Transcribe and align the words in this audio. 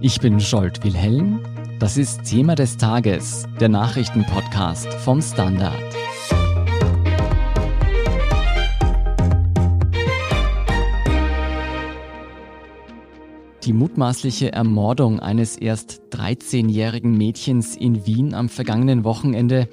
Ich 0.00 0.20
bin 0.20 0.38
Scholt 0.38 0.84
Wilhelm. 0.84 1.40
Das 1.80 1.96
ist 1.96 2.22
Thema 2.22 2.54
des 2.54 2.76
Tages, 2.76 3.48
der 3.58 3.68
Nachrichtenpodcast 3.68 4.94
vom 4.94 5.20
Standard. 5.20 5.74
Die 13.64 13.72
mutmaßliche 13.72 14.52
Ermordung 14.52 15.18
eines 15.18 15.56
erst 15.56 16.00
13-jährigen 16.12 17.18
Mädchens 17.18 17.74
in 17.74 18.06
Wien 18.06 18.34
am 18.34 18.48
vergangenen 18.48 19.02
Wochenende 19.02 19.68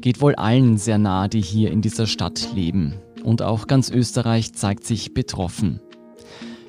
geht 0.00 0.22
wohl 0.22 0.36
allen 0.36 0.78
sehr 0.78 0.96
nahe, 0.96 1.28
die 1.28 1.42
hier 1.42 1.70
in 1.70 1.82
dieser 1.82 2.06
Stadt 2.06 2.48
leben. 2.54 2.94
Und 3.22 3.42
auch 3.42 3.66
ganz 3.66 3.90
Österreich 3.90 4.54
zeigt 4.54 4.84
sich 4.84 5.12
betroffen. 5.12 5.80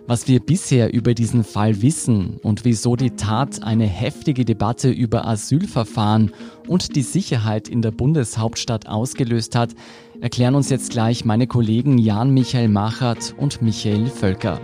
Was 0.10 0.30
wir 0.30 0.40
bisher 0.40 0.94
über 0.94 1.14
diesen 1.14 1.44
Fall 1.44 1.82
wissen 1.82 2.38
und 2.42 2.64
wieso 2.64 2.96
die 2.96 3.18
Tat 3.18 3.64
eine 3.64 3.86
heftige 3.86 4.46
Debatte 4.46 4.90
über 4.90 5.28
Asylverfahren 5.28 6.32
und 6.66 6.96
die 6.96 7.02
Sicherheit 7.02 7.68
in 7.68 7.82
der 7.82 7.92
Bundeshauptstadt 7.92 8.88
ausgelöst 8.88 9.54
hat, 9.54 9.76
erklären 10.22 10.56
uns 10.56 10.70
jetzt 10.70 10.92
gleich 10.92 11.26
meine 11.26 11.46
Kollegen 11.46 11.98
Jan 11.98 12.34
Michael 12.34 12.70
Machert 12.70 13.36
und 13.38 13.62
Michael 13.62 14.06
Völker. 14.06 14.62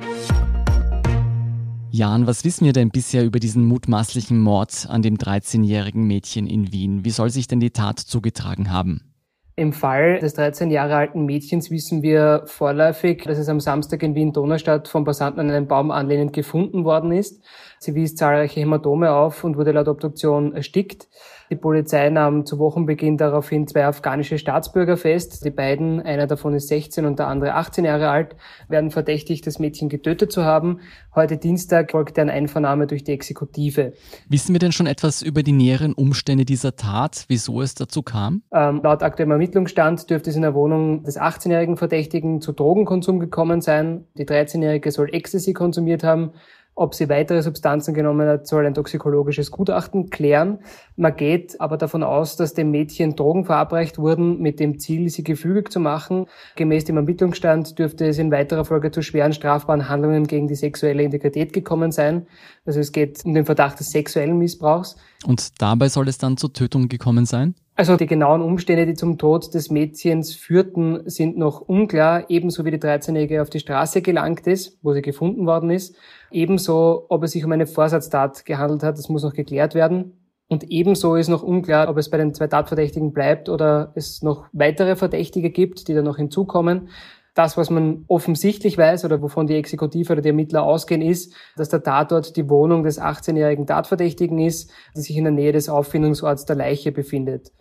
Jan, 1.91 2.25
was 2.25 2.45
wissen 2.45 2.63
wir 2.63 2.73
denn 2.73 2.89
bisher 2.89 3.25
über 3.25 3.41
diesen 3.41 3.65
mutmaßlichen 3.65 4.39
Mord 4.39 4.87
an 4.89 5.01
dem 5.01 5.17
13-jährigen 5.17 6.07
Mädchen 6.07 6.47
in 6.47 6.71
Wien? 6.71 7.03
Wie 7.03 7.11
soll 7.11 7.29
sich 7.29 7.47
denn 7.47 7.59
die 7.59 7.71
Tat 7.71 7.99
zugetragen 7.99 8.71
haben? 8.71 9.12
Im 9.55 9.71
Fall 9.71 10.17
des 10.17 10.33
13 10.33 10.71
Jahre 10.71 10.95
alten 10.95 11.25
Mädchens 11.25 11.69
wissen 11.69 12.01
wir 12.01 12.41
vorläufig, 12.47 13.21
dass 13.23 13.37
es 13.37 13.49
am 13.49 13.59
Samstag 13.59 14.01
in 14.01 14.15
Wien-Donaustadt 14.15 14.87
vom 14.87 15.05
Passanten 15.05 15.41
an 15.41 15.51
einem 15.51 15.67
Baum 15.67 15.91
anlehnend 15.91 16.33
gefunden 16.33 16.85
worden 16.85 17.11
ist. 17.11 17.43
Sie 17.77 17.93
wies 17.93 18.15
zahlreiche 18.15 18.61
Hämatome 18.61 19.11
auf 19.11 19.43
und 19.43 19.55
wurde 19.55 19.71
laut 19.71 19.87
Obduktion 19.89 20.53
erstickt. 20.53 21.07
Die 21.53 21.59
Polizei 21.59 22.09
nahm 22.09 22.47
zu 22.47 22.57
Wochenbeginn 22.57 23.15
daraufhin 23.15 23.67
zwei 23.67 23.85
afghanische 23.85 24.39
Staatsbürger 24.39 24.97
fest. 24.97 25.45
Die 25.45 25.51
beiden, 25.51 25.99
einer 26.01 26.25
davon 26.25 26.55
ist 26.55 26.67
16 26.67 27.05
und 27.05 27.19
der 27.19 27.27
andere 27.27 27.53
18 27.53 27.85
Jahre 27.85 28.09
alt, 28.09 28.35
werden 28.69 28.89
verdächtigt, 28.89 29.45
das 29.45 29.59
Mädchen 29.59 29.87
getötet 29.87 30.31
zu 30.31 30.45
haben. 30.45 30.79
Heute 31.13 31.37
Dienstag 31.37 31.91
folgte 31.91 32.21
eine 32.21 32.31
Einvernahme 32.31 32.87
durch 32.87 33.03
die 33.03 33.11
Exekutive. 33.11 33.93
Wissen 34.27 34.53
wir 34.53 34.59
denn 34.59 34.71
schon 34.71 34.87
etwas 34.87 35.21
über 35.21 35.43
die 35.43 35.51
näheren 35.51 35.93
Umstände 35.93 36.43
dieser 36.43 36.75
Tat, 36.75 37.25
wieso 37.27 37.61
es 37.61 37.75
dazu 37.75 38.01
kam? 38.01 38.41
Ähm, 38.51 38.81
laut 38.81 39.03
aktuellem 39.03 39.33
Ermittlungsstand 39.33 40.09
dürfte 40.09 40.31
es 40.31 40.35
in 40.35 40.41
der 40.41 40.55
Wohnung 40.55 41.03
des 41.03 41.21
18-jährigen 41.21 41.77
Verdächtigen 41.77 42.41
zu 42.41 42.51
Drogenkonsum 42.51 43.19
gekommen 43.19 43.61
sein. 43.61 44.05
Die 44.17 44.25
13-jährige 44.25 44.89
soll 44.89 45.13
Ecstasy 45.13 45.53
konsumiert 45.53 46.03
haben. 46.03 46.31
Ob 46.75 46.95
sie 46.95 47.07
weitere 47.07 47.43
Substanzen 47.43 47.93
genommen 47.93 48.27
hat, 48.27 48.47
soll 48.47 48.65
ein 48.65 48.73
toxikologisches 48.73 49.51
Gutachten 49.51 50.09
klären. 50.09 50.59
Man 50.95 51.15
geht 51.15 51.61
aber 51.61 51.77
davon 51.77 52.01
aus, 52.01 52.35
dass 52.35 52.55
dem 52.55 52.71
Mädchen 52.71 53.15
Drogen 53.15 53.45
verabreicht 53.45 53.99
wurden, 53.99 54.39
mit 54.39 54.59
dem 54.59 54.79
Ziel, 54.79 55.09
sie 55.09 55.23
gefügig 55.23 55.71
zu 55.71 55.79
machen. 55.79 56.25
Gemäß 56.55 56.85
dem 56.85 56.97
Ermittlungsstand 56.97 57.77
dürfte 57.77 58.07
es 58.07 58.17
in 58.17 58.31
weiterer 58.31 58.65
Folge 58.65 58.89
zu 58.89 59.03
schweren 59.03 59.33
strafbaren 59.33 59.87
Handlungen 59.87 60.25
gegen 60.25 60.47
die 60.47 60.55
sexuelle 60.55 61.03
Integrität 61.03 61.53
gekommen 61.53 61.91
sein. 61.91 62.25
Also 62.65 62.79
es 62.79 62.91
geht 62.91 63.23
um 63.23 63.35
den 63.35 63.45
Verdacht 63.45 63.79
des 63.79 63.91
sexuellen 63.91 64.39
Missbrauchs. 64.39 64.95
Und 65.25 65.61
dabei 65.61 65.89
soll 65.89 66.07
es 66.07 66.17
dann 66.17 66.37
zur 66.37 66.53
Tötung 66.53 66.89
gekommen 66.89 67.25
sein? 67.25 67.53
Also 67.75 67.95
die 67.97 68.05
genauen 68.05 68.41
Umstände, 68.41 68.85
die 68.85 68.93
zum 68.93 69.17
Tod 69.17 69.53
des 69.55 69.71
Mädchens 69.71 70.35
führten, 70.35 71.09
sind 71.09 71.37
noch 71.37 71.61
unklar, 71.61 72.29
ebenso 72.29 72.65
wie 72.65 72.71
die 72.71 72.77
13-Jährige 72.77 73.41
auf 73.41 73.49
die 73.49 73.59
Straße 73.59 74.03
gelangt 74.03 74.45
ist, 74.45 74.77
wo 74.83 74.93
sie 74.93 75.01
gefunden 75.01 75.47
worden 75.47 75.71
ist. 75.71 75.95
Ebenso, 76.29 77.07
ob 77.09 77.23
es 77.23 77.31
sich 77.31 77.43
um 77.43 77.51
eine 77.51 77.65
Vorsatztat 77.65 78.45
gehandelt 78.45 78.83
hat, 78.83 78.99
das 78.99 79.09
muss 79.09 79.23
noch 79.23 79.33
geklärt 79.33 79.73
werden. 79.73 80.13
Und 80.49 80.69
ebenso 80.69 81.15
ist 81.15 81.29
noch 81.29 81.41
unklar, 81.41 81.89
ob 81.89 81.97
es 81.97 82.11
bei 82.11 82.17
den 82.17 82.35
zwei 82.35 82.45
Tatverdächtigen 82.45 83.11
bleibt 83.11 83.49
oder 83.49 83.91
es 83.95 84.21
noch 84.21 84.45
weitere 84.51 84.95
Verdächtige 84.95 85.49
gibt, 85.49 85.87
die 85.87 85.95
da 85.95 86.03
noch 86.03 86.17
hinzukommen. 86.17 86.89
Das, 87.33 87.57
was 87.57 87.69
man 87.69 88.05
offensichtlich 88.07 88.77
weiß 88.77 89.05
oder 89.05 89.21
wovon 89.21 89.47
die 89.47 89.55
Exekutive 89.55 90.13
oder 90.13 90.21
die 90.21 90.29
Ermittler 90.29 90.63
ausgehen, 90.63 91.01
ist, 91.01 91.33
dass 91.55 91.69
der 91.69 91.81
Tatort 91.81 92.35
die 92.35 92.47
Wohnung 92.49 92.83
des 92.83 93.01
18-jährigen 93.01 93.65
Tatverdächtigen 93.65 94.37
ist, 94.39 94.71
die 94.95 95.01
sich 95.01 95.17
in 95.17 95.23
der 95.23 95.33
Nähe 95.33 95.51
des 95.51 95.67
Auffindungsorts 95.67 96.45
der 96.45 96.55
Leiche 96.55 96.91
befindet. 96.91 97.51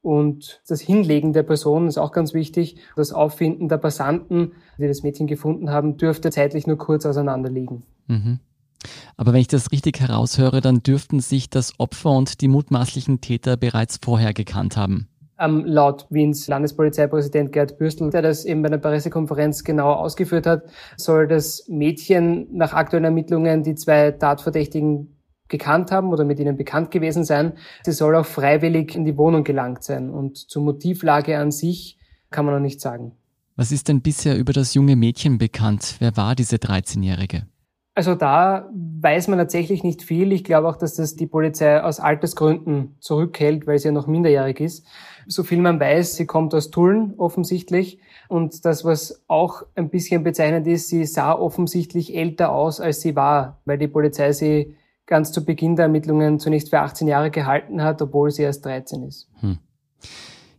Und 0.00 0.62
das 0.68 0.80
Hinlegen 0.80 1.32
der 1.32 1.42
Person 1.42 1.88
ist 1.88 1.98
auch 1.98 2.12
ganz 2.12 2.32
wichtig. 2.32 2.78
Das 2.94 3.12
Auffinden 3.12 3.68
der 3.68 3.78
Passanten, 3.78 4.52
die 4.78 4.86
das 4.86 5.02
Mädchen 5.02 5.26
gefunden 5.26 5.70
haben, 5.70 5.96
dürfte 5.96 6.30
zeitlich 6.30 6.68
nur 6.68 6.78
kurz 6.78 7.04
auseinanderliegen. 7.04 7.82
Mhm. 8.06 8.38
Aber 9.16 9.32
wenn 9.32 9.40
ich 9.40 9.48
das 9.48 9.72
richtig 9.72 9.98
heraushöre, 9.98 10.60
dann 10.60 10.84
dürften 10.84 11.18
sich 11.18 11.50
das 11.50 11.80
Opfer 11.80 12.10
und 12.10 12.40
die 12.40 12.46
mutmaßlichen 12.46 13.20
Täter 13.20 13.56
bereits 13.56 13.98
vorher 14.00 14.32
gekannt 14.32 14.76
haben. 14.76 15.08
Ähm, 15.38 15.64
laut 15.66 16.06
Wiens 16.08 16.48
Landespolizeipräsident 16.48 17.52
Gerd 17.52 17.78
Bürstel, 17.78 18.10
der 18.10 18.22
das 18.22 18.44
eben 18.44 18.62
bei 18.62 18.68
einer 18.68 18.78
Pressekonferenz 18.78 19.64
genau 19.64 19.92
ausgeführt 19.92 20.46
hat, 20.46 20.62
soll 20.96 21.28
das 21.28 21.66
Mädchen 21.68 22.48
nach 22.56 22.72
aktuellen 22.72 23.04
Ermittlungen 23.04 23.62
die 23.62 23.74
zwei 23.74 24.12
Tatverdächtigen 24.12 25.16
gekannt 25.48 25.92
haben 25.92 26.10
oder 26.10 26.24
mit 26.24 26.40
ihnen 26.40 26.56
bekannt 26.56 26.90
gewesen 26.90 27.24
sein. 27.24 27.52
Sie 27.84 27.92
soll 27.92 28.16
auch 28.16 28.26
freiwillig 28.26 28.94
in 28.94 29.04
die 29.04 29.16
Wohnung 29.16 29.44
gelangt 29.44 29.82
sein. 29.84 30.10
Und 30.10 30.36
zur 30.36 30.62
Motivlage 30.62 31.38
an 31.38 31.50
sich 31.50 31.98
kann 32.30 32.44
man 32.44 32.54
noch 32.54 32.60
nicht 32.60 32.80
sagen. 32.80 33.12
Was 33.56 33.72
ist 33.72 33.88
denn 33.88 34.02
bisher 34.02 34.36
über 34.36 34.52
das 34.52 34.74
junge 34.74 34.96
Mädchen 34.96 35.38
bekannt? 35.38 35.96
Wer 35.98 36.16
war 36.16 36.34
diese 36.34 36.56
13-Jährige? 36.56 37.46
Also 37.96 38.14
da 38.14 38.68
weiß 38.74 39.28
man 39.28 39.38
tatsächlich 39.38 39.82
nicht 39.82 40.02
viel. 40.02 40.30
Ich 40.32 40.44
glaube 40.44 40.68
auch, 40.68 40.76
dass 40.76 40.96
das 40.96 41.16
die 41.16 41.26
Polizei 41.26 41.82
aus 41.82 41.98
Altersgründen 41.98 42.94
zurückhält, 43.00 43.66
weil 43.66 43.78
sie 43.78 43.88
ja 43.88 43.92
noch 43.92 44.06
minderjährig 44.06 44.60
ist. 44.60 44.86
So 45.26 45.42
viel 45.42 45.62
man 45.62 45.80
weiß, 45.80 46.14
sie 46.14 46.26
kommt 46.26 46.54
aus 46.54 46.70
Tulln 46.70 47.14
offensichtlich. 47.16 47.98
Und 48.28 48.66
das, 48.66 48.84
was 48.84 49.24
auch 49.28 49.62
ein 49.76 49.88
bisschen 49.88 50.24
bezeichnend 50.24 50.66
ist, 50.66 50.88
sie 50.88 51.06
sah 51.06 51.32
offensichtlich 51.32 52.14
älter 52.14 52.52
aus, 52.52 52.82
als 52.82 53.00
sie 53.00 53.16
war, 53.16 53.62
weil 53.64 53.78
die 53.78 53.88
Polizei 53.88 54.30
sie 54.32 54.76
ganz 55.06 55.32
zu 55.32 55.46
Beginn 55.46 55.76
der 55.76 55.84
Ermittlungen 55.84 56.38
zunächst 56.38 56.68
für 56.68 56.80
18 56.80 57.08
Jahre 57.08 57.30
gehalten 57.30 57.82
hat, 57.82 58.02
obwohl 58.02 58.30
sie 58.30 58.42
erst 58.42 58.66
13 58.66 59.04
ist. 59.04 59.30
Hm. 59.40 59.58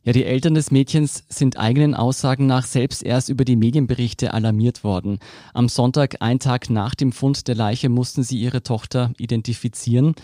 Ja, 0.08 0.14
die 0.14 0.24
Eltern 0.24 0.54
des 0.54 0.72
Mädchens 0.72 1.26
sind 1.28 1.58
eigenen 1.58 1.94
Aussagen 1.94 2.46
nach 2.46 2.64
selbst 2.64 3.04
erst 3.04 3.28
über 3.28 3.44
die 3.44 3.58
Medienberichte 3.58 4.34
alarmiert 4.34 4.86
worden. 4.86 5.20
Am 5.54 5.68
Sonntag, 5.68 6.22
ein 6.22 6.40
Tag 6.40 6.70
nach 6.70 6.96
dem 6.96 7.12
Fund 7.12 7.50
der 7.50 7.56
Leiche, 7.56 7.90
mussten 7.90 8.24
sie 8.24 8.40
ihre 8.40 8.64
Tochter 8.64 9.12
identifizieren. 9.18 10.16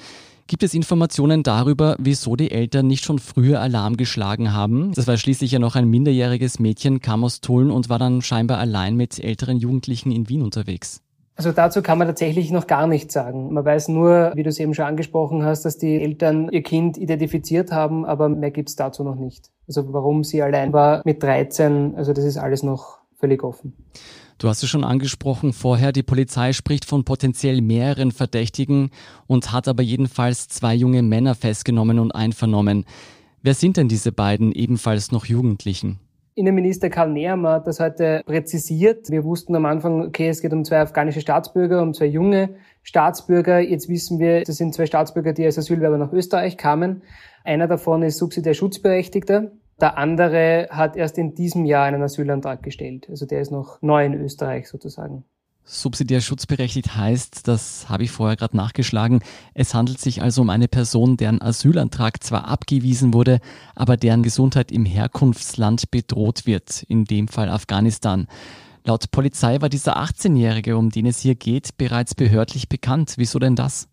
Gibt 0.47 0.63
es 0.63 0.73
Informationen 0.73 1.43
darüber, 1.43 1.97
wieso 1.99 2.37
die 2.37 2.51
Eltern 2.51 2.87
nicht 2.87 3.03
schon 3.03 3.19
früher 3.19 3.59
Alarm 3.59 3.97
geschlagen 3.97 4.53
haben? 4.53 4.93
Das 4.93 5.07
war 5.07 5.17
schließlich 5.17 5.51
ja 5.51 5.59
noch 5.59 5.75
ein 5.75 5.89
minderjähriges 5.89 6.59
Mädchen, 6.59 7.01
kam 7.01 7.25
aus 7.25 7.41
Tulln 7.41 7.69
und 7.69 7.89
war 7.89 7.99
dann 7.99 8.21
scheinbar 8.21 8.59
allein 8.59 8.95
mit 8.95 9.21
älteren 9.21 9.57
Jugendlichen 9.57 10.13
in 10.13 10.29
Wien 10.29 10.43
unterwegs. 10.43 11.02
Also 11.35 11.51
dazu 11.51 11.81
kann 11.81 11.97
man 11.97 12.07
tatsächlich 12.07 12.51
noch 12.51 12.67
gar 12.67 12.85
nichts 12.85 13.13
sagen. 13.13 13.53
Man 13.53 13.65
weiß 13.65 13.87
nur, 13.87 14.33
wie 14.35 14.43
du 14.43 14.49
es 14.49 14.59
eben 14.59 14.73
schon 14.73 14.85
angesprochen 14.85 15.43
hast, 15.43 15.65
dass 15.65 15.77
die 15.77 16.01
Eltern 16.01 16.49
ihr 16.51 16.61
Kind 16.61 16.97
identifiziert 16.97 17.71
haben, 17.71 18.05
aber 18.05 18.29
mehr 18.29 18.51
gibt's 18.51 18.75
dazu 18.75 19.03
noch 19.03 19.15
nicht. 19.15 19.49
Also 19.67 19.91
warum 19.93 20.23
sie 20.23 20.43
allein 20.43 20.73
war 20.73 21.01
mit 21.05 21.23
13, 21.23 21.95
also 21.95 22.13
das 22.13 22.23
ist 22.23 22.37
alles 22.37 22.61
noch 22.61 22.99
völlig 23.15 23.43
offen. 23.43 23.73
Du 24.37 24.49
hast 24.49 24.61
es 24.61 24.69
schon 24.69 24.83
angesprochen 24.83 25.53
vorher, 25.53 25.91
die 25.91 26.03
Polizei 26.03 26.53
spricht 26.53 26.85
von 26.85 27.05
potenziell 27.05 27.61
mehreren 27.61 28.11
Verdächtigen 28.11 28.89
und 29.25 29.51
hat 29.51 29.67
aber 29.67 29.81
jedenfalls 29.81 30.49
zwei 30.49 30.75
junge 30.75 31.01
Männer 31.01 31.33
festgenommen 31.33 31.99
und 31.99 32.11
einvernommen. 32.11 32.85
Wer 33.41 33.53
sind 33.53 33.77
denn 33.77 33.87
diese 33.87 34.11
beiden 34.11 34.51
ebenfalls 34.51 35.11
noch 35.11 35.25
Jugendlichen? 35.25 35.99
Innenminister 36.35 36.89
Karl 36.89 37.11
Nehammer 37.11 37.53
hat 37.53 37.67
das 37.67 37.79
heute 37.79 38.21
präzisiert. 38.25 39.09
Wir 39.09 39.23
wussten 39.23 39.55
am 39.55 39.65
Anfang, 39.65 40.01
okay, 40.01 40.29
es 40.29 40.41
geht 40.41 40.53
um 40.53 40.63
zwei 40.63 40.79
afghanische 40.81 41.21
Staatsbürger, 41.21 41.81
um 41.81 41.93
zwei 41.93 42.05
junge 42.05 42.55
Staatsbürger. 42.81 43.59
Jetzt 43.59 43.87
wissen 43.87 44.19
wir, 44.19 44.43
das 44.43 44.57
sind 44.57 44.73
zwei 44.73 44.85
Staatsbürger, 44.85 45.33
die 45.33 45.45
als 45.45 45.57
Asylwerber 45.57 45.97
nach 45.97 46.11
Österreich 46.11 46.57
kamen. 46.57 47.03
Einer 47.43 47.67
davon 47.67 48.01
ist 48.01 48.17
subsidiär 48.17 48.55
Schutzberechtigter. 48.55 49.51
Der 49.79 49.97
andere 49.97 50.69
hat 50.71 50.95
erst 50.95 51.17
in 51.17 51.35
diesem 51.35 51.65
Jahr 51.65 51.85
einen 51.85 52.01
Asylantrag 52.01 52.63
gestellt. 52.63 53.07
Also 53.09 53.25
der 53.25 53.41
ist 53.41 53.51
noch 53.51 53.81
neu 53.81 54.05
in 54.05 54.13
Österreich 54.13 54.67
sozusagen. 54.67 55.25
Subsidiär 55.65 56.19
schutzberechtigt 56.19 56.95
heißt, 56.95 57.47
das 57.47 57.87
habe 57.87 58.03
ich 58.03 58.11
vorher 58.11 58.35
gerade 58.35 58.57
nachgeschlagen, 58.57 59.21
es 59.53 59.73
handelt 59.73 59.99
sich 59.99 60.21
also 60.21 60.41
um 60.41 60.49
eine 60.49 60.67
Person, 60.67 61.15
deren 61.15 61.41
Asylantrag 61.41 62.21
zwar 62.21 62.47
abgewiesen 62.47 63.13
wurde, 63.13 63.39
aber 63.73 63.95
deren 63.95 64.23
Gesundheit 64.23 64.71
im 64.73 64.83
Herkunftsland 64.83 65.89
bedroht 65.89 66.45
wird, 66.45 66.83
in 66.83 67.05
dem 67.05 67.29
Fall 67.29 67.49
Afghanistan. 67.49 68.27
Laut 68.83 69.09
Polizei 69.11 69.61
war 69.61 69.69
dieser 69.69 69.97
18-Jährige, 69.97 70.75
um 70.75 70.89
den 70.89 71.05
es 71.05 71.19
hier 71.19 71.35
geht, 71.35 71.77
bereits 71.77 72.13
behördlich 72.13 72.67
bekannt. 72.67 73.13
Wieso 73.15 73.39
denn 73.39 73.55
das? 73.55 73.87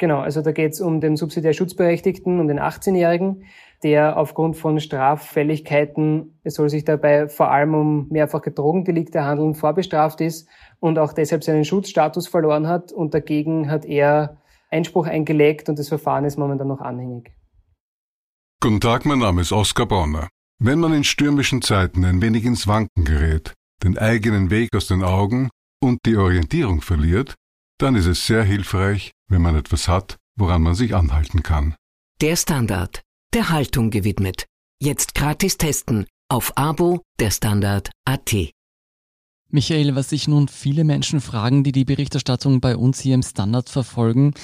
Genau, 0.00 0.20
also 0.20 0.40
da 0.40 0.52
geht 0.52 0.72
es 0.72 0.80
um 0.80 1.02
den 1.02 1.18
subsidiär 1.18 1.52
Schutzberechtigten, 1.52 2.40
um 2.40 2.48
den 2.48 2.58
18-Jährigen, 2.58 3.44
der 3.82 4.16
aufgrund 4.16 4.56
von 4.56 4.80
Straffälligkeiten, 4.80 6.40
es 6.42 6.54
soll 6.54 6.70
sich 6.70 6.86
dabei 6.86 7.28
vor 7.28 7.50
allem 7.50 7.74
um 7.74 8.08
mehrfache 8.08 8.50
Drogendelikte 8.50 9.22
handeln, 9.22 9.54
vorbestraft 9.54 10.22
ist 10.22 10.48
und 10.78 10.98
auch 10.98 11.12
deshalb 11.12 11.44
seinen 11.44 11.66
Schutzstatus 11.66 12.28
verloren 12.28 12.66
hat. 12.66 12.92
Und 12.92 13.12
dagegen 13.12 13.70
hat 13.70 13.84
er 13.84 14.38
Einspruch 14.70 15.06
eingelegt 15.06 15.68
und 15.68 15.78
das 15.78 15.88
Verfahren 15.88 16.24
ist 16.24 16.38
momentan 16.38 16.68
noch 16.68 16.80
anhängig. 16.80 17.32
Guten 18.62 18.80
Tag, 18.80 19.04
mein 19.04 19.18
Name 19.18 19.42
ist 19.42 19.52
Oskar 19.52 19.84
Bonner. 19.84 20.28
Wenn 20.58 20.80
man 20.80 20.94
in 20.94 21.04
stürmischen 21.04 21.60
Zeiten 21.60 22.06
ein 22.06 22.22
wenig 22.22 22.46
ins 22.46 22.66
Wanken 22.66 23.04
gerät, 23.04 23.52
den 23.84 23.98
eigenen 23.98 24.48
Weg 24.48 24.74
aus 24.74 24.86
den 24.86 25.04
Augen 25.04 25.50
und 25.78 25.98
die 26.06 26.16
Orientierung 26.16 26.80
verliert, 26.80 27.34
dann 27.76 27.96
ist 27.96 28.06
es 28.06 28.26
sehr 28.26 28.44
hilfreich, 28.44 29.12
wenn 29.30 29.40
man 29.40 29.56
etwas 29.56 29.88
hat, 29.88 30.18
woran 30.36 30.60
man 30.60 30.74
sich 30.74 30.94
anhalten 30.94 31.42
kann. 31.42 31.74
Der 32.20 32.36
Standard, 32.36 33.02
der 33.32 33.48
Haltung 33.48 33.90
gewidmet. 33.90 34.46
Jetzt 34.82 35.14
gratis 35.14 35.56
testen 35.56 36.06
auf 36.28 36.56
Abo 36.56 37.00
der 37.18 37.30
Standard 37.30 37.90
AT. 38.04 38.34
Michael, 39.48 39.96
was 39.96 40.10
sich 40.10 40.28
nun 40.28 40.48
viele 40.48 40.84
Menschen 40.84 41.20
fragen, 41.20 41.64
die 41.64 41.72
die 41.72 41.84
Berichterstattung 41.84 42.60
bei 42.60 42.76
uns 42.76 43.00
hier 43.00 43.14
im 43.14 43.22
Standard 43.22 43.68
verfolgen, 43.68 44.34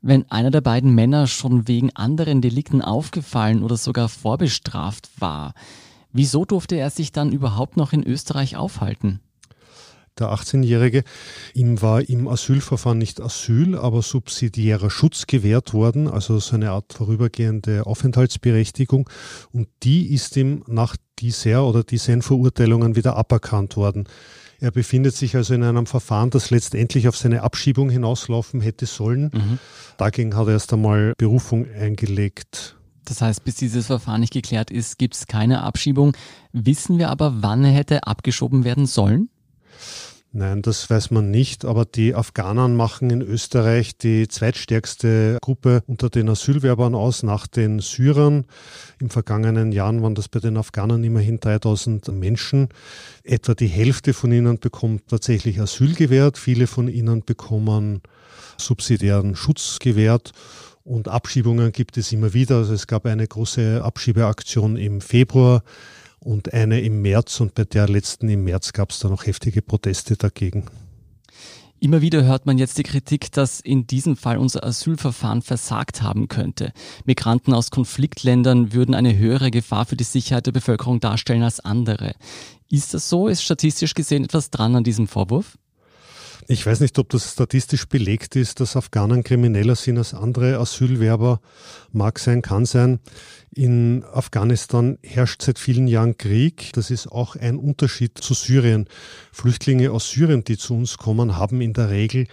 wenn 0.00 0.30
einer 0.30 0.50
der 0.50 0.60
beiden 0.60 0.94
Männer 0.94 1.26
schon 1.26 1.68
wegen 1.68 1.94
anderen 1.94 2.40
Delikten 2.40 2.82
aufgefallen 2.82 3.62
oder 3.62 3.76
sogar 3.76 4.08
vorbestraft 4.08 5.08
war, 5.18 5.54
wieso 6.12 6.44
durfte 6.44 6.76
er 6.76 6.90
sich 6.90 7.12
dann 7.12 7.32
überhaupt 7.32 7.76
noch 7.76 7.92
in 7.92 8.02
Österreich 8.02 8.56
aufhalten? 8.56 9.20
Der 10.18 10.28
18-Jährige. 10.28 11.04
Ihm 11.54 11.82
war 11.82 12.08
im 12.08 12.28
Asylverfahren 12.28 12.98
nicht 12.98 13.20
Asyl, 13.20 13.76
aber 13.76 14.02
subsidiärer 14.02 14.90
Schutz 14.90 15.26
gewährt 15.26 15.72
worden, 15.72 16.08
also 16.08 16.38
so 16.38 16.56
eine 16.56 16.70
Art 16.70 16.92
vorübergehende 16.92 17.86
Aufenthaltsberechtigung. 17.86 19.08
Und 19.52 19.68
die 19.82 20.12
ist 20.12 20.36
ihm 20.36 20.62
nach 20.66 20.96
dieser 21.18 21.66
oder 21.66 21.82
diesen 21.84 22.22
Verurteilungen 22.22 22.96
wieder 22.96 23.16
aberkannt 23.16 23.76
worden. 23.76 24.08
Er 24.58 24.70
befindet 24.70 25.14
sich 25.14 25.36
also 25.36 25.54
in 25.54 25.62
einem 25.62 25.86
Verfahren, 25.86 26.30
das 26.30 26.50
letztendlich 26.50 27.08
auf 27.08 27.16
seine 27.16 27.42
Abschiebung 27.42 27.90
hinauslaufen 27.90 28.60
hätte 28.60 28.86
sollen. 28.86 29.30
Mhm. 29.32 29.58
Dagegen 29.98 30.34
hat 30.34 30.46
er 30.46 30.54
erst 30.54 30.72
einmal 30.72 31.12
Berufung 31.18 31.66
eingelegt. 31.70 32.76
Das 33.04 33.20
heißt, 33.20 33.44
bis 33.44 33.56
dieses 33.56 33.86
Verfahren 33.86 34.20
nicht 34.20 34.32
geklärt 34.32 34.70
ist, 34.70 34.98
gibt 34.98 35.14
es 35.14 35.26
keine 35.26 35.62
Abschiebung. 35.62 36.16
Wissen 36.52 36.98
wir 36.98 37.10
aber, 37.10 37.42
wann 37.42 37.64
er 37.64 37.70
hätte 37.70 38.06
abgeschoben 38.06 38.64
werden 38.64 38.86
sollen? 38.86 39.28
Nein, 40.38 40.60
das 40.60 40.90
weiß 40.90 41.12
man 41.12 41.30
nicht, 41.30 41.64
aber 41.64 41.86
die 41.86 42.14
Afghanen 42.14 42.76
machen 42.76 43.08
in 43.08 43.22
Österreich 43.22 43.96
die 43.96 44.28
zweitstärkste 44.28 45.38
Gruppe 45.40 45.80
unter 45.86 46.10
den 46.10 46.28
Asylwerbern 46.28 46.94
aus 46.94 47.22
nach 47.22 47.46
den 47.46 47.78
Syrern. 47.78 48.44
Im 49.00 49.08
vergangenen 49.08 49.72
Jahren 49.72 50.02
waren 50.02 50.14
das 50.14 50.28
bei 50.28 50.38
den 50.38 50.58
Afghanen 50.58 51.02
immerhin 51.04 51.40
3000 51.40 52.08
Menschen. 52.08 52.68
Etwa 53.24 53.54
die 53.54 53.66
Hälfte 53.66 54.12
von 54.12 54.30
ihnen 54.30 54.58
bekommt 54.58 55.08
tatsächlich 55.08 55.58
Asyl 55.58 55.94
gewährt, 55.94 56.36
viele 56.36 56.66
von 56.66 56.88
ihnen 56.88 57.24
bekommen 57.24 58.02
subsidiären 58.58 59.36
Schutz 59.36 59.78
gewährt. 59.78 60.32
Und 60.84 61.08
Abschiebungen 61.08 61.72
gibt 61.72 61.96
es 61.96 62.12
immer 62.12 62.34
wieder. 62.34 62.56
Also 62.56 62.74
es 62.74 62.86
gab 62.86 63.06
eine 63.06 63.26
große 63.26 63.82
Abschiebeaktion 63.82 64.76
im 64.76 65.00
Februar 65.00 65.62
und 66.26 66.52
eine 66.52 66.80
im 66.80 67.02
März 67.02 67.40
und 67.40 67.54
bei 67.54 67.64
der 67.64 67.88
letzten 67.88 68.28
im 68.28 68.44
März 68.44 68.72
gab 68.72 68.90
es 68.90 68.98
da 68.98 69.08
noch 69.08 69.26
heftige 69.26 69.62
Proteste 69.62 70.16
dagegen. 70.16 70.66
Immer 71.78 72.00
wieder 72.00 72.24
hört 72.24 72.46
man 72.46 72.58
jetzt 72.58 72.78
die 72.78 72.82
Kritik, 72.82 73.30
dass 73.32 73.60
in 73.60 73.86
diesem 73.86 74.16
Fall 74.16 74.38
unser 74.38 74.64
Asylverfahren 74.64 75.42
versagt 75.42 76.02
haben 76.02 76.26
könnte. 76.26 76.72
Migranten 77.04 77.52
aus 77.52 77.70
Konfliktländern 77.70 78.72
würden 78.72 78.94
eine 78.94 79.16
höhere 79.16 79.50
Gefahr 79.50 79.84
für 79.84 79.96
die 79.96 80.04
Sicherheit 80.04 80.46
der 80.46 80.52
Bevölkerung 80.52 81.00
darstellen 81.00 81.42
als 81.42 81.60
andere. 81.60 82.14
Ist 82.68 82.94
das 82.94 83.08
so? 83.08 83.28
Ist 83.28 83.42
statistisch 83.42 83.94
gesehen 83.94 84.24
etwas 84.24 84.50
dran 84.50 84.74
an 84.74 84.84
diesem 84.84 85.06
Vorwurf? 85.06 85.58
Ich 86.48 86.64
weiß 86.64 86.78
nicht, 86.78 86.96
ob 87.00 87.08
das 87.08 87.32
statistisch 87.32 87.88
belegt 87.88 88.36
ist, 88.36 88.60
dass 88.60 88.76
Afghanen 88.76 89.24
krimineller 89.24 89.74
sind 89.74 89.98
als 89.98 90.14
andere 90.14 90.58
Asylwerber. 90.58 91.40
Mag 91.90 92.20
sein, 92.20 92.40
kann 92.40 92.66
sein. 92.66 93.00
In 93.52 94.04
Afghanistan 94.04 94.96
herrscht 95.02 95.42
seit 95.42 95.58
vielen 95.58 95.88
Jahren 95.88 96.18
Krieg. 96.18 96.70
Das 96.74 96.90
ist 96.90 97.08
auch 97.08 97.34
ein 97.34 97.56
Unterschied 97.56 98.18
zu 98.18 98.32
Syrien. 98.32 98.86
Flüchtlinge 99.32 99.90
aus 99.90 100.10
Syrien, 100.10 100.44
die 100.44 100.56
zu 100.56 100.74
uns 100.74 100.98
kommen, 100.98 101.36
haben 101.36 101.60
in 101.60 101.72
der 101.72 101.90
Regel 101.90 102.28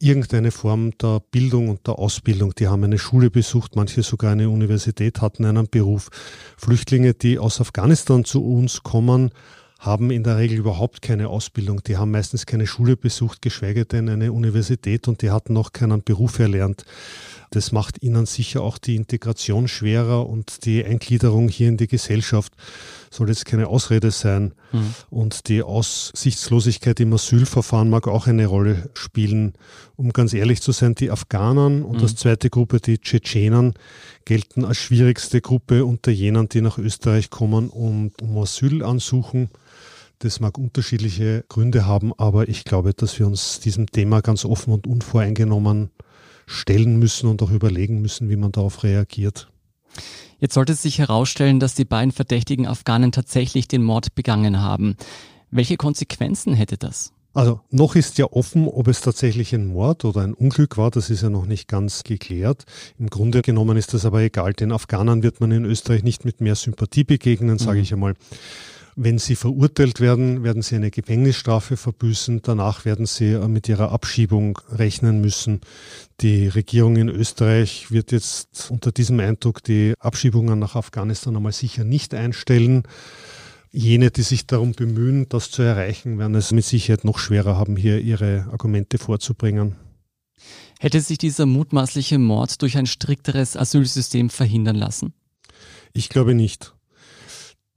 irgendeine 0.00 0.50
Form 0.50 0.90
der 0.98 1.20
Bildung 1.30 1.68
und 1.68 1.86
der 1.86 2.00
Ausbildung. 2.00 2.52
Die 2.56 2.66
haben 2.66 2.82
eine 2.82 2.98
Schule 2.98 3.30
besucht, 3.30 3.76
manche 3.76 4.02
sogar 4.02 4.32
eine 4.32 4.50
Universität, 4.50 5.20
hatten 5.20 5.44
einen 5.44 5.68
Beruf. 5.68 6.08
Flüchtlinge, 6.56 7.14
die 7.14 7.38
aus 7.38 7.60
Afghanistan 7.60 8.24
zu 8.24 8.44
uns 8.44 8.82
kommen, 8.82 9.30
haben 9.82 10.12
in 10.12 10.22
der 10.22 10.38
Regel 10.38 10.58
überhaupt 10.58 11.02
keine 11.02 11.28
Ausbildung. 11.28 11.82
Die 11.82 11.96
haben 11.96 12.12
meistens 12.12 12.46
keine 12.46 12.68
Schule 12.68 12.96
besucht, 12.96 13.42
geschweige 13.42 13.84
denn 13.84 14.08
eine 14.08 14.32
Universität 14.32 15.08
und 15.08 15.22
die 15.22 15.32
hatten 15.32 15.52
noch 15.52 15.72
keinen 15.72 16.04
Beruf 16.04 16.38
erlernt. 16.38 16.84
Das 17.50 17.72
macht 17.72 18.00
ihnen 18.00 18.24
sicher 18.24 18.62
auch 18.62 18.78
die 18.78 18.94
Integration 18.94 19.66
schwerer 19.66 20.28
und 20.28 20.64
die 20.64 20.84
Eingliederung 20.84 21.48
hier 21.48 21.68
in 21.68 21.76
die 21.76 21.88
Gesellschaft 21.88 22.52
soll 23.12 23.28
jetzt 23.28 23.44
keine 23.44 23.68
Ausrede 23.68 24.10
sein. 24.10 24.54
Mhm. 24.72 24.94
Und 25.10 25.48
die 25.48 25.62
Aussichtslosigkeit 25.62 26.98
im 27.00 27.12
Asylverfahren 27.12 27.90
mag 27.90 28.08
auch 28.08 28.26
eine 28.26 28.46
Rolle 28.46 28.90
spielen. 28.94 29.54
Um 29.96 30.12
ganz 30.12 30.32
ehrlich 30.32 30.62
zu 30.62 30.72
sein, 30.72 30.94
die 30.94 31.10
Afghanen 31.10 31.82
und 31.82 31.98
mhm. 31.98 32.02
als 32.02 32.16
zweite 32.16 32.50
Gruppe 32.50 32.80
die 32.80 32.98
Tschetschenen 32.98 33.74
gelten 34.24 34.64
als 34.64 34.78
schwierigste 34.78 35.40
Gruppe 35.40 35.84
unter 35.84 36.10
jenen, 36.10 36.48
die 36.48 36.60
nach 36.60 36.78
Österreich 36.78 37.30
kommen 37.30 37.68
und 37.68 38.20
um 38.22 38.38
Asyl 38.38 38.82
ansuchen. 38.82 39.50
Das 40.20 40.40
mag 40.40 40.56
unterschiedliche 40.56 41.44
Gründe 41.48 41.84
haben, 41.84 42.12
aber 42.16 42.48
ich 42.48 42.64
glaube, 42.64 42.94
dass 42.94 43.18
wir 43.18 43.26
uns 43.26 43.60
diesem 43.60 43.88
Thema 43.88 44.20
ganz 44.20 44.44
offen 44.44 44.72
und 44.72 44.86
unvoreingenommen 44.86 45.90
stellen 46.46 46.98
müssen 46.98 47.28
und 47.28 47.42
auch 47.42 47.50
überlegen 47.50 48.00
müssen, 48.00 48.28
wie 48.28 48.36
man 48.36 48.52
darauf 48.52 48.84
reagiert. 48.84 49.51
Jetzt 50.38 50.54
sollte 50.54 50.74
sich 50.74 50.98
herausstellen, 50.98 51.60
dass 51.60 51.74
die 51.74 51.84
beiden 51.84 52.12
verdächtigen 52.12 52.66
Afghanen 52.66 53.12
tatsächlich 53.12 53.68
den 53.68 53.82
Mord 53.82 54.14
begangen 54.14 54.60
haben. 54.60 54.96
Welche 55.50 55.76
Konsequenzen 55.76 56.54
hätte 56.54 56.78
das? 56.78 57.12
Also 57.34 57.60
noch 57.70 57.94
ist 57.94 58.18
ja 58.18 58.26
offen, 58.26 58.68
ob 58.68 58.88
es 58.88 59.00
tatsächlich 59.00 59.54
ein 59.54 59.66
Mord 59.66 60.04
oder 60.04 60.20
ein 60.20 60.34
Unglück 60.34 60.76
war. 60.76 60.90
Das 60.90 61.08
ist 61.08 61.22
ja 61.22 61.30
noch 61.30 61.46
nicht 61.46 61.66
ganz 61.66 62.04
geklärt. 62.04 62.64
Im 62.98 63.08
Grunde 63.08 63.40
genommen 63.40 63.76
ist 63.76 63.94
das 63.94 64.04
aber 64.04 64.20
egal. 64.20 64.52
Den 64.52 64.72
Afghanern 64.72 65.22
wird 65.22 65.40
man 65.40 65.50
in 65.50 65.64
Österreich 65.64 66.02
nicht 66.02 66.24
mit 66.24 66.40
mehr 66.42 66.56
Sympathie 66.56 67.04
begegnen, 67.04 67.58
sage 67.58 67.78
mhm. 67.78 67.82
ich 67.84 67.92
einmal. 67.92 68.14
Wenn 68.94 69.18
sie 69.18 69.36
verurteilt 69.36 70.00
werden, 70.00 70.44
werden 70.44 70.60
sie 70.60 70.76
eine 70.76 70.90
Gefängnisstrafe 70.90 71.78
verbüßen. 71.78 72.42
Danach 72.42 72.84
werden 72.84 73.06
sie 73.06 73.32
äh, 73.32 73.48
mit 73.48 73.68
ihrer 73.68 73.90
Abschiebung 73.90 74.58
rechnen 74.70 75.22
müssen. 75.22 75.60
Die 76.20 76.48
Regierung 76.48 76.96
in 76.96 77.08
Österreich 77.08 77.90
wird 77.90 78.12
jetzt 78.12 78.70
unter 78.70 78.92
diesem 78.92 79.18
Eindruck 79.20 79.62
die 79.62 79.94
Abschiebungen 79.98 80.58
nach 80.58 80.76
Afghanistan 80.76 81.36
einmal 81.36 81.52
sicher 81.52 81.84
nicht 81.84 82.12
einstellen. 82.12 82.82
Jene, 83.70 84.10
die 84.10 84.22
sich 84.22 84.46
darum 84.46 84.72
bemühen, 84.72 85.26
das 85.30 85.50
zu 85.50 85.62
erreichen, 85.62 86.18
werden 86.18 86.34
es 86.34 86.52
mit 86.52 86.66
Sicherheit 86.66 87.04
noch 87.04 87.18
schwerer 87.18 87.56
haben, 87.56 87.76
hier 87.76 87.98
ihre 87.98 88.48
Argumente 88.52 88.98
vorzubringen. 88.98 89.76
Hätte 90.78 91.00
sich 91.00 91.16
dieser 91.16 91.46
mutmaßliche 91.46 92.18
Mord 92.18 92.60
durch 92.60 92.76
ein 92.76 92.86
strikteres 92.86 93.56
Asylsystem 93.56 94.28
verhindern 94.28 94.76
lassen? 94.76 95.14
Ich 95.94 96.10
glaube 96.10 96.34
nicht. 96.34 96.74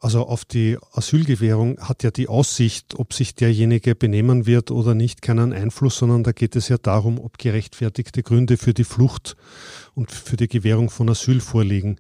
Also 0.06 0.28
auf 0.28 0.46
die 0.46 0.78
Asylgewährung 0.92 1.80
hat 1.80 2.04
ja 2.04 2.12
die 2.12 2.28
Aussicht, 2.28 2.94
ob 2.96 3.12
sich 3.12 3.34
derjenige 3.34 3.96
benehmen 3.96 4.46
wird 4.46 4.70
oder 4.70 4.94
nicht, 4.94 5.24
keinen 5.24 5.52
Einfluss, 5.52 5.98
sondern 5.98 6.22
da 6.22 6.32
geht 6.32 6.56
es 6.56 6.70
ja 6.70 6.78
darum, 6.78 7.20
ob 7.20 7.40
gerechtfertigte 7.40 8.22
Gründe 8.22 8.58
für 8.58 8.76
die 8.76 8.84
Flucht 8.84 9.36
und 9.96 10.12
für 10.12 10.38
die 10.38 10.48
Gewährung 10.48 10.92
von 10.92 11.10
Asyl 11.10 11.40
vorliegen. 11.40 12.00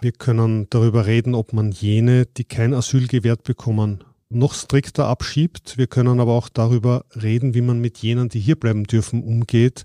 Wir 0.00 0.10
können 0.10 0.66
darüber 0.70 1.06
reden, 1.06 1.36
ob 1.36 1.52
man 1.52 1.70
jene, 1.70 2.26
die 2.26 2.42
kein 2.42 2.74
Asyl 2.74 3.06
gewährt 3.06 3.44
bekommen, 3.44 4.02
noch 4.30 4.52
strikter 4.52 5.06
abschiebt. 5.06 5.78
Wir 5.78 5.86
können 5.86 6.18
aber 6.18 6.32
auch 6.32 6.48
darüber 6.48 7.04
reden, 7.22 7.54
wie 7.54 7.60
man 7.60 7.78
mit 7.78 7.98
jenen, 7.98 8.28
die 8.30 8.40
hier 8.40 8.56
bleiben 8.56 8.82
dürfen, 8.82 9.22
umgeht 9.22 9.84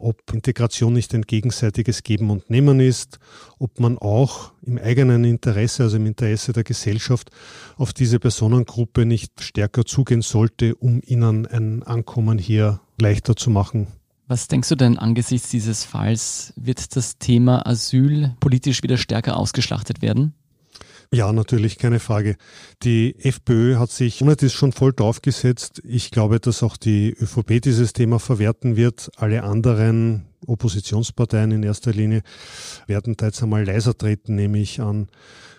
ob 0.00 0.32
Integration 0.32 0.92
nicht 0.92 1.14
ein 1.14 1.22
gegenseitiges 1.22 2.02
Geben 2.02 2.30
und 2.30 2.50
Nehmen 2.50 2.80
ist, 2.80 3.18
ob 3.58 3.80
man 3.80 3.98
auch 3.98 4.52
im 4.62 4.78
eigenen 4.78 5.24
Interesse, 5.24 5.84
also 5.84 5.96
im 5.96 6.06
Interesse 6.06 6.52
der 6.52 6.64
Gesellschaft, 6.64 7.30
auf 7.76 7.92
diese 7.92 8.18
Personengruppe 8.18 9.06
nicht 9.06 9.40
stärker 9.40 9.84
zugehen 9.84 10.22
sollte, 10.22 10.74
um 10.74 11.00
ihnen 11.04 11.46
ein 11.46 11.82
Ankommen 11.82 12.38
hier 12.38 12.80
leichter 13.00 13.36
zu 13.36 13.50
machen. 13.50 13.88
Was 14.28 14.48
denkst 14.48 14.68
du 14.68 14.74
denn 14.74 14.98
angesichts 14.98 15.50
dieses 15.50 15.84
Falls? 15.84 16.52
Wird 16.56 16.96
das 16.96 17.18
Thema 17.18 17.64
Asyl 17.64 18.34
politisch 18.40 18.82
wieder 18.82 18.96
stärker 18.96 19.36
ausgeschlachtet 19.36 20.02
werden? 20.02 20.34
Ja, 21.12 21.32
natürlich, 21.32 21.78
keine 21.78 22.00
Frage. 22.00 22.36
Die 22.82 23.14
FPÖ 23.18 23.76
hat 23.76 23.90
sich 23.90 24.18
das 24.18 24.52
schon 24.52 24.72
voll 24.72 24.92
draufgesetzt. 24.92 25.82
Ich 25.84 26.10
glaube, 26.10 26.40
dass 26.40 26.62
auch 26.62 26.76
die 26.76 27.10
ÖVP 27.12 27.60
dieses 27.62 27.92
Thema 27.92 28.18
verwerten 28.18 28.76
wird. 28.76 29.10
Alle 29.16 29.44
anderen 29.44 30.26
Oppositionsparteien 30.46 31.52
in 31.52 31.62
erster 31.62 31.92
Linie 31.92 32.22
werden 32.86 33.16
da 33.16 33.26
jetzt 33.26 33.42
einmal 33.42 33.64
leiser 33.64 33.96
treten, 33.96 34.34
nehme 34.34 34.58
ich 34.58 34.80
an. 34.80 35.08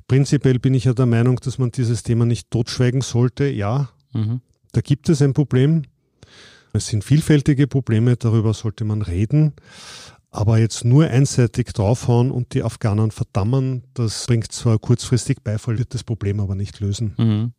Prinzipiell 0.07 0.59
bin 0.59 0.73
ich 0.73 0.85
ja 0.85 0.93
der 0.93 1.05
Meinung, 1.05 1.37
dass 1.37 1.57
man 1.57 1.71
dieses 1.71 2.03
Thema 2.03 2.25
nicht 2.25 2.51
totschweigen 2.51 3.01
sollte. 3.01 3.47
Ja, 3.47 3.89
mhm. 4.13 4.41
da 4.71 4.81
gibt 4.81 5.09
es 5.09 5.21
ein 5.21 5.33
Problem. 5.33 5.83
Es 6.73 6.87
sind 6.87 7.03
vielfältige 7.03 7.67
Probleme, 7.67 8.15
darüber 8.17 8.53
sollte 8.53 8.85
man 8.85 9.01
reden. 9.01 9.53
Aber 10.29 10.59
jetzt 10.59 10.85
nur 10.85 11.07
einseitig 11.07 11.67
draufhauen 11.73 12.31
und 12.31 12.53
die 12.53 12.63
Afghanen 12.63 13.11
verdammen, 13.11 13.83
das 13.93 14.25
bringt 14.27 14.51
zwar 14.51 14.77
kurzfristig 14.77 15.43
Beifall, 15.43 15.79
wird 15.79 15.93
das 15.93 16.03
Problem 16.03 16.39
aber 16.39 16.55
nicht 16.55 16.79
lösen. 16.79 17.13
Mhm. 17.17 17.53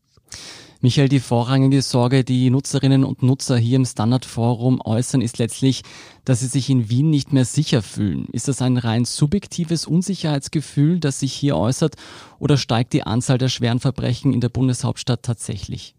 Michael, 0.80 1.08
die 1.08 1.18
vorrangige 1.18 1.82
Sorge, 1.82 2.22
die 2.22 2.50
Nutzerinnen 2.50 3.02
und 3.02 3.24
Nutzer 3.24 3.56
hier 3.56 3.76
im 3.76 3.84
Standardforum 3.84 4.80
äußern, 4.80 5.22
ist 5.22 5.38
letztlich, 5.38 5.82
dass 6.24 6.38
sie 6.38 6.46
sich 6.46 6.70
in 6.70 6.88
Wien 6.88 7.10
nicht 7.10 7.32
mehr 7.32 7.44
sicher 7.44 7.82
fühlen. 7.82 8.28
Ist 8.30 8.46
das 8.46 8.62
ein 8.62 8.76
rein 8.76 9.04
subjektives 9.04 9.86
Unsicherheitsgefühl, 9.86 11.00
das 11.00 11.18
sich 11.18 11.32
hier 11.32 11.56
äußert, 11.56 11.96
oder 12.38 12.56
steigt 12.56 12.92
die 12.92 13.02
Anzahl 13.02 13.38
der 13.38 13.48
schweren 13.48 13.80
Verbrechen 13.80 14.32
in 14.32 14.40
der 14.40 14.50
Bundeshauptstadt 14.50 15.24
tatsächlich? 15.24 15.96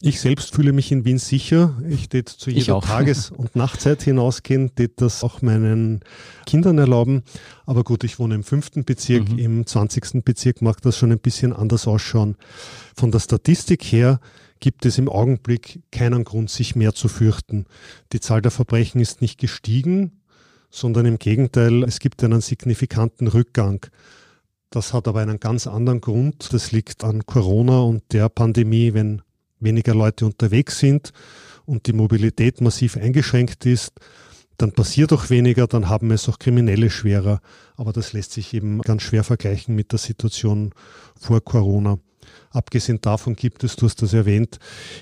Ich 0.00 0.20
selbst 0.20 0.54
fühle 0.54 0.72
mich 0.72 0.92
in 0.92 1.06
Wien 1.06 1.18
sicher. 1.18 1.74
Ich 1.88 2.10
tät 2.10 2.28
zu 2.28 2.50
jeder 2.50 2.80
Tages- 2.80 3.30
und 3.36 3.56
Nachtzeit 3.56 4.02
hinausgehen, 4.02 4.74
tät 4.74 5.00
das 5.00 5.24
auch 5.24 5.40
meinen 5.40 6.00
Kindern 6.44 6.76
erlauben. 6.76 7.22
Aber 7.64 7.82
gut, 7.82 8.04
ich 8.04 8.18
wohne 8.18 8.34
im 8.34 8.44
fünften 8.44 8.84
Bezirk, 8.84 9.30
mhm. 9.30 9.38
im 9.38 9.66
zwanzigsten 9.66 10.22
Bezirk 10.22 10.60
mag 10.60 10.82
das 10.82 10.98
schon 10.98 11.12
ein 11.12 11.18
bisschen 11.18 11.54
anders 11.54 11.86
ausschauen. 11.86 12.36
Von 12.94 13.10
der 13.10 13.20
Statistik 13.20 13.84
her 13.84 14.20
gibt 14.60 14.84
es 14.84 14.98
im 14.98 15.08
Augenblick 15.08 15.82
keinen 15.90 16.24
Grund, 16.24 16.50
sich 16.50 16.76
mehr 16.76 16.94
zu 16.94 17.08
fürchten. 17.08 17.64
Die 18.12 18.20
Zahl 18.20 18.42
der 18.42 18.50
Verbrechen 18.50 19.00
ist 19.00 19.22
nicht 19.22 19.38
gestiegen, 19.38 20.20
sondern 20.70 21.06
im 21.06 21.18
Gegenteil, 21.18 21.84
es 21.84 22.00
gibt 22.00 22.22
einen 22.22 22.42
signifikanten 22.42 23.28
Rückgang. 23.28 23.86
Das 24.68 24.92
hat 24.92 25.08
aber 25.08 25.20
einen 25.20 25.40
ganz 25.40 25.66
anderen 25.66 26.02
Grund. 26.02 26.52
Das 26.52 26.72
liegt 26.72 27.02
an 27.02 27.24
Corona 27.24 27.80
und 27.80 28.02
der 28.12 28.28
Pandemie, 28.28 28.92
wenn 28.92 29.22
weniger 29.60 29.94
Leute 29.94 30.26
unterwegs 30.26 30.78
sind 30.78 31.12
und 31.64 31.86
die 31.86 31.92
Mobilität 31.92 32.60
massiv 32.60 32.96
eingeschränkt 32.96 33.66
ist, 33.66 33.92
dann 34.58 34.72
passiert 34.72 35.12
auch 35.12 35.28
weniger, 35.28 35.66
dann 35.66 35.88
haben 35.88 36.10
es 36.10 36.28
auch 36.28 36.38
Kriminelle 36.38 36.88
schwerer. 36.90 37.40
Aber 37.76 37.92
das 37.92 38.12
lässt 38.12 38.32
sich 38.32 38.54
eben 38.54 38.80
ganz 38.80 39.02
schwer 39.02 39.22
vergleichen 39.22 39.74
mit 39.74 39.92
der 39.92 39.98
Situation 39.98 40.72
vor 41.18 41.44
Corona. 41.44 41.98
Abgesehen 42.50 43.00
davon 43.00 43.36
gibt 43.36 43.64
es, 43.64 43.76
du 43.76 43.86
hast 43.86 44.00
das 44.02 44.12
erwähnt, 44.14 44.58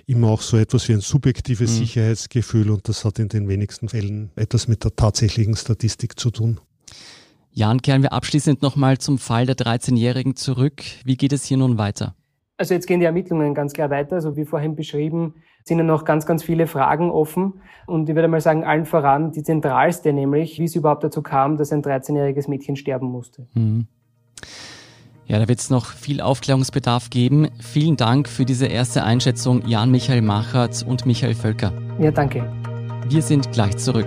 immer 0.06 0.28
auch 0.28 0.42
so 0.42 0.56
etwas 0.56 0.88
wie 0.88 0.94
ein 0.94 1.00
subjektives 1.00 1.70
mhm. 1.72 1.76
Sicherheitsgefühl 1.76 2.70
und 2.70 2.88
das 2.88 3.04
hat 3.04 3.18
in 3.18 3.28
den 3.28 3.48
wenigsten 3.48 3.88
Fällen 3.88 4.30
etwas 4.34 4.66
mit 4.66 4.82
der 4.84 4.96
tatsächlichen 4.96 5.56
Statistik 5.56 6.18
zu 6.18 6.30
tun. 6.30 6.60
Jan, 7.52 7.80
kehren 7.80 8.02
wir 8.02 8.12
abschließend 8.12 8.62
nochmal 8.62 8.98
zum 8.98 9.18
Fall 9.18 9.46
der 9.46 9.56
13-Jährigen 9.56 10.34
zurück. 10.34 10.82
Wie 11.04 11.16
geht 11.16 11.32
es 11.32 11.44
hier 11.44 11.56
nun 11.56 11.78
weiter? 11.78 12.16
Also 12.56 12.74
jetzt 12.74 12.86
gehen 12.86 13.00
die 13.00 13.06
Ermittlungen 13.06 13.52
ganz 13.52 13.72
klar 13.72 13.90
weiter. 13.90 14.16
Also 14.16 14.36
wie 14.36 14.44
vorhin 14.44 14.76
beschrieben, 14.76 15.34
sind 15.64 15.78
ja 15.78 15.84
noch 15.84 16.04
ganz, 16.04 16.24
ganz 16.24 16.44
viele 16.44 16.66
Fragen 16.66 17.10
offen. 17.10 17.54
Und 17.86 18.08
ich 18.08 18.14
würde 18.14 18.28
mal 18.28 18.40
sagen, 18.40 18.64
allen 18.64 18.86
voran 18.86 19.32
die 19.32 19.42
zentralste, 19.42 20.12
nämlich 20.12 20.58
wie 20.60 20.64
es 20.64 20.76
überhaupt 20.76 21.02
dazu 21.02 21.20
kam, 21.20 21.56
dass 21.56 21.72
ein 21.72 21.82
13-jähriges 21.82 22.48
Mädchen 22.48 22.76
sterben 22.76 23.10
musste. 23.10 23.48
Mhm. 23.54 23.88
Ja, 25.26 25.38
da 25.38 25.48
wird 25.48 25.58
es 25.58 25.70
noch 25.70 25.86
viel 25.86 26.20
Aufklärungsbedarf 26.20 27.10
geben. 27.10 27.48
Vielen 27.58 27.96
Dank 27.96 28.28
für 28.28 28.44
diese 28.44 28.66
erste 28.66 29.02
Einschätzung, 29.02 29.62
Jan 29.66 29.90
Michael 29.90 30.22
Machert 30.22 30.84
und 30.86 31.06
Michael 31.06 31.34
Völker. 31.34 31.72
Ja, 31.98 32.10
danke. 32.10 32.46
Wir 33.08 33.22
sind 33.22 33.50
gleich 33.50 33.76
zurück. 33.78 34.06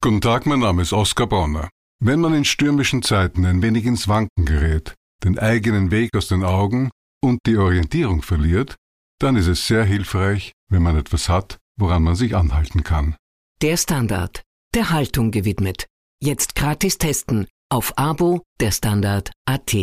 Guten 0.00 0.20
Tag, 0.20 0.46
mein 0.46 0.60
Name 0.60 0.82
ist 0.82 0.92
Oskar 0.92 1.26
Bonner. 1.26 1.68
Wenn 2.00 2.20
man 2.20 2.32
in 2.32 2.44
stürmischen 2.44 3.02
Zeiten 3.02 3.44
ein 3.44 3.60
wenig 3.60 3.84
ins 3.84 4.06
Wanken 4.06 4.44
gerät, 4.44 4.94
den 5.24 5.36
eigenen 5.36 5.90
Weg 5.90 6.16
aus 6.16 6.28
den 6.28 6.44
Augen 6.44 6.90
und 7.20 7.40
die 7.44 7.56
Orientierung 7.56 8.22
verliert, 8.22 8.76
dann 9.18 9.34
ist 9.34 9.48
es 9.48 9.66
sehr 9.66 9.84
hilfreich, 9.84 10.52
wenn 10.70 10.82
man 10.82 10.96
etwas 10.96 11.28
hat, 11.28 11.58
woran 11.76 12.04
man 12.04 12.14
sich 12.14 12.36
anhalten 12.36 12.84
kann. 12.84 13.16
Der 13.62 13.76
Standard, 13.76 14.42
der 14.74 14.90
Haltung 14.90 15.32
gewidmet. 15.32 15.86
Jetzt 16.22 16.54
gratis 16.54 16.98
testen 16.98 17.48
auf 17.68 17.98
Abo 17.98 18.42
der 18.60 18.70
Standard 18.70 19.32
AT. 19.44 19.74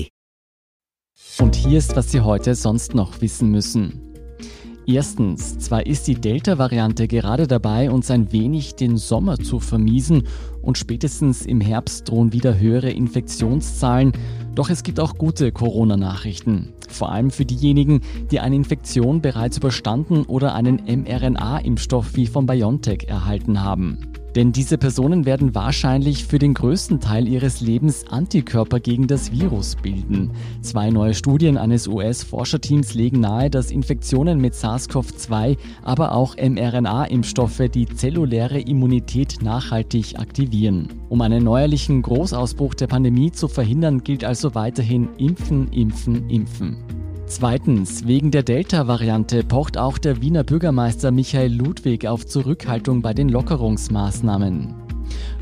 Und 1.39 1.55
hier 1.55 1.77
ist, 1.77 1.97
was 1.97 2.11
Sie 2.11 2.21
heute 2.21 2.55
sonst 2.55 2.95
noch 2.95 3.19
wissen 3.19 3.51
müssen. 3.51 4.05
Erstens, 4.87 5.57
zwar 5.57 5.85
ist 5.85 6.07
die 6.07 6.15
Delta-Variante 6.15 7.07
gerade 7.07 7.47
dabei, 7.47 7.89
uns 7.89 8.11
ein 8.11 8.31
wenig 8.31 8.75
den 8.75 8.97
Sommer 8.97 9.37
zu 9.37 9.59
vermiesen 9.59 10.27
und 10.65 10.77
spätestens 10.77 11.45
im 11.45 11.61
Herbst 11.61 12.09
drohen 12.09 12.33
wieder 12.33 12.59
höhere 12.59 12.89
Infektionszahlen, 12.89 14.11
doch 14.55 14.69
es 14.69 14.83
gibt 14.83 14.99
auch 14.99 15.15
gute 15.15 15.51
Corona-Nachrichten. 15.51 16.73
Vor 16.89 17.11
allem 17.11 17.31
für 17.31 17.45
diejenigen, 17.45 18.01
die 18.31 18.39
eine 18.39 18.55
Infektion 18.55 19.21
bereits 19.21 19.57
überstanden 19.57 20.23
oder 20.23 20.55
einen 20.55 20.81
mRNA-Impfstoff 20.85 22.15
wie 22.15 22.27
von 22.27 22.45
BioNTech 22.45 23.05
erhalten 23.07 23.63
haben. 23.63 24.14
Denn 24.35 24.51
diese 24.51 24.77
Personen 24.77 25.25
werden 25.25 25.55
wahrscheinlich 25.55 26.25
für 26.25 26.39
den 26.39 26.53
größten 26.53 26.99
Teil 26.99 27.27
ihres 27.27 27.61
Lebens 27.61 28.05
Antikörper 28.09 28.81
gegen 28.81 29.07
das 29.07 29.31
Virus 29.31 29.77
bilden. 29.77 30.31
Zwei 30.61 30.89
neue 30.89 31.13
Studien 31.13 31.57
eines 31.57 31.87
US-Forscherteams 31.87 32.93
legen 32.95 33.21
nahe, 33.21 33.49
dass 33.49 33.71
Infektionen 33.71 34.41
mit 34.41 34.53
SARS-CoV-2, 34.53 35.57
aber 35.83 36.11
auch 36.11 36.35
mRNA-Impfstoffe 36.35 37.69
die 37.73 37.85
zelluläre 37.85 38.59
Immunität 38.59 39.41
nachhaltig 39.41 40.19
aktivieren. 40.19 40.89
Um 41.07 41.21
einen 41.21 41.43
neuerlichen 41.45 42.01
Großausbruch 42.01 42.73
der 42.73 42.87
Pandemie 42.87 43.31
zu 43.31 43.47
verhindern, 43.47 44.03
gilt 44.03 44.25
also 44.25 44.53
weiterhin 44.53 45.07
Impfen, 45.17 45.71
Impfen, 45.71 46.29
Impfen. 46.29 47.04
Zweitens, 47.27 48.05
wegen 48.05 48.29
der 48.29 48.43
Delta-Variante 48.43 49.43
pocht 49.43 49.77
auch 49.77 49.97
der 49.97 50.21
Wiener 50.21 50.43
Bürgermeister 50.43 51.11
Michael 51.11 51.53
Ludwig 51.53 52.07
auf 52.07 52.25
Zurückhaltung 52.25 53.01
bei 53.01 53.13
den 53.13 53.29
Lockerungsmaßnahmen. 53.29 54.75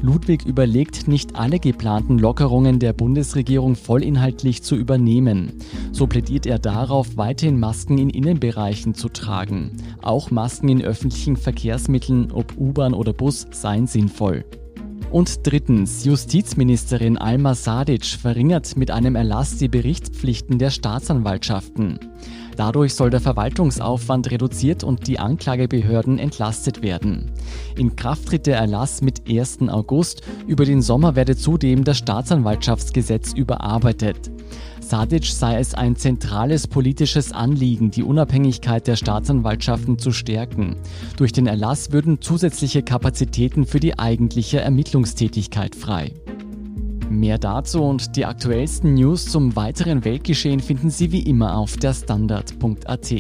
Ludwig 0.02 0.46
überlegt, 0.46 1.08
nicht 1.08 1.36
alle 1.36 1.60
geplanten 1.60 2.20
Lockerungen 2.20 2.80
der 2.80 2.94
Bundesregierung 2.94 3.76
vollinhaltlich 3.76 4.64
zu 4.64 4.76
übernehmen. 4.76 5.54
So 5.92 6.08
plädiert 6.08 6.46
er 6.46 6.60
darauf, 6.60 7.18
weiterhin 7.18 7.60
Masken 7.60 7.98
in 7.98 8.10
Innenbereichen 8.10 8.94
zu 8.94 9.10
tragen. 9.10 9.72
Auch 10.02 10.32
Masken 10.32 10.70
in 10.70 10.82
öffentlichen 10.82 11.36
Verkehrsmitteln, 11.36 12.32
ob 12.32 12.58
U-Bahn 12.58 12.94
oder 12.94 13.14
Bus, 13.14 13.46
seien 13.52 13.88
sinnvoll. 13.88 14.46
Und 15.14 15.46
drittens, 15.46 16.06
Justizministerin 16.06 17.20
Alma 17.20 17.54
Sadic 17.54 18.04
verringert 18.04 18.76
mit 18.76 18.90
einem 18.90 19.16
Erlass 19.16 19.58
die 19.58 19.68
Berichtspflichten 19.68 20.58
der 20.58 20.72
Staatsanwaltschaften. 20.72 22.00
Dadurch 22.58 22.96
soll 22.96 23.12
der 23.12 23.20
Verwaltungsaufwand 23.20 24.32
reduziert 24.32 24.84
und 24.84 25.06
die 25.06 25.20
Anklagebehörden 25.20 26.18
entlastet 26.18 26.82
werden. 26.82 27.32
In 27.78 27.96
Kraft 27.96 28.30
tritt 28.30 28.48
der 28.48 28.58
Erlass 28.58 29.04
mit 29.04 29.30
1. 29.30 29.70
August. 29.70 30.24
Über 30.48 30.66
den 30.66 30.82
Sommer 30.82 31.16
werde 31.16 31.36
zudem 31.36 31.84
das 31.84 32.00
Staatsanwaltschaftsgesetz 32.00 33.34
überarbeitet. 33.34 34.32
Sadic 34.90 35.26
sei 35.26 35.60
es 35.60 35.74
ein 35.74 35.96
zentrales 35.96 36.68
politisches 36.68 37.32
Anliegen, 37.32 37.90
die 37.90 38.04
Unabhängigkeit 38.04 38.86
der 38.86 38.96
Staatsanwaltschaften 38.96 39.98
zu 39.98 40.12
stärken. 40.12 40.76
Durch 41.18 41.32
den 41.32 41.48
Erlass 41.48 41.92
würden 41.92 42.22
zusätzliche 42.22 42.84
Kapazitäten 42.84 43.66
für 43.66 43.80
die 43.80 43.98
eigentliche 43.98 44.60
Ermittlungstätigkeit 44.60 45.76
frei. 45.76 46.14
Mehr 47.10 47.38
dazu 47.38 47.84
und 47.84 48.16
die 48.16 48.26
aktuellsten 48.26 48.96
News 48.96 49.26
zum 49.26 49.56
weiteren 49.56 50.04
Weltgeschehen 50.04 50.60
finden 50.60 50.90
Sie 50.90 51.12
wie 51.12 51.22
immer 51.22 51.58
auf 51.58 51.78
der 51.78 51.94
Standard.at. 51.94 53.14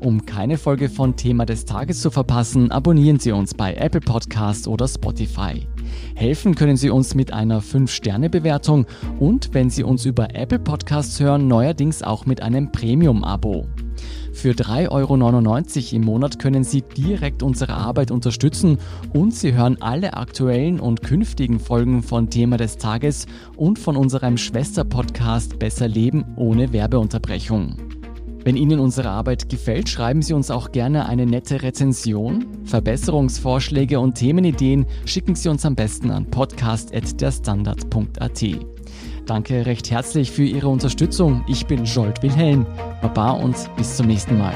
Um 0.00 0.26
keine 0.26 0.58
Folge 0.58 0.88
von 0.88 1.16
Thema 1.16 1.46
des 1.46 1.64
Tages 1.64 2.00
zu 2.00 2.10
verpassen, 2.10 2.70
abonnieren 2.70 3.18
Sie 3.18 3.32
uns 3.32 3.54
bei 3.54 3.74
Apple 3.74 4.00
Podcast 4.00 4.68
oder 4.68 4.86
Spotify. 4.86 5.66
Helfen 6.14 6.54
können 6.54 6.76
Sie 6.76 6.90
uns 6.90 7.14
mit 7.14 7.32
einer 7.32 7.62
5-Sterne-Bewertung 7.62 8.86
und 9.18 9.52
wenn 9.52 9.70
Sie 9.70 9.82
uns 9.82 10.04
über 10.04 10.34
Apple 10.34 10.58
Podcasts 10.58 11.20
hören, 11.20 11.48
neuerdings 11.48 12.02
auch 12.02 12.26
mit 12.26 12.42
einem 12.42 12.72
Premium-Abo. 12.72 13.66
Für 14.32 14.50
3,99 14.50 14.90
Euro 14.90 15.96
im 15.96 16.02
Monat 16.02 16.38
können 16.38 16.64
Sie 16.64 16.82
direkt 16.82 17.42
unsere 17.42 17.74
Arbeit 17.74 18.10
unterstützen 18.10 18.78
und 19.12 19.32
Sie 19.32 19.54
hören 19.54 19.80
alle 19.80 20.14
aktuellen 20.14 20.80
und 20.80 21.02
künftigen 21.02 21.60
Folgen 21.60 22.02
von 22.02 22.30
Thema 22.30 22.56
des 22.56 22.76
Tages 22.76 23.26
und 23.56 23.78
von 23.78 23.96
unserem 23.96 24.36
Schwester-Podcast 24.36 25.58
Besser 25.58 25.88
Leben 25.88 26.24
ohne 26.36 26.72
Werbeunterbrechung. 26.72 27.76
Wenn 28.44 28.56
Ihnen 28.56 28.78
unsere 28.78 29.08
Arbeit 29.08 29.48
gefällt, 29.48 29.88
schreiben 29.88 30.20
Sie 30.20 30.34
uns 30.34 30.50
auch 30.50 30.70
gerne 30.70 31.06
eine 31.06 31.24
nette 31.24 31.62
Rezension. 31.62 32.44
Verbesserungsvorschläge 32.64 33.98
und 33.98 34.16
Themenideen 34.16 34.84
schicken 35.06 35.34
Sie 35.34 35.48
uns 35.48 35.64
am 35.64 35.74
besten 35.74 36.10
an 36.10 36.26
podcast.derstandard.at. 36.26 38.44
Danke 39.24 39.64
recht 39.64 39.90
herzlich 39.90 40.30
für 40.30 40.44
Ihre 40.44 40.68
Unterstützung. 40.68 41.42
Ich 41.48 41.66
bin 41.66 41.86
Jolt 41.86 42.22
Wilhelm. 42.22 42.66
Baba 43.00 43.30
und 43.30 43.56
bis 43.76 43.96
zum 43.96 44.08
nächsten 44.08 44.36
Mal. 44.36 44.52